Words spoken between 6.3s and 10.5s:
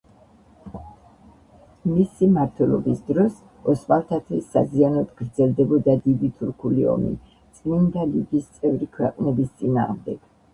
თურქული ომი წმინდა ლიგის წევრი ქვეყნების წინააღმდეგ.